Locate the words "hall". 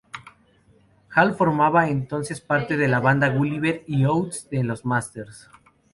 1.15-1.35